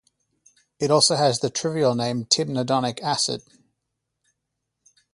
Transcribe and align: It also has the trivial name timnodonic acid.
It 0.79 0.89
also 0.89 1.15
has 1.15 1.41
the 1.41 1.51
trivial 1.51 1.93
name 1.93 2.25
timnodonic 2.25 2.99
acid. 3.03 3.43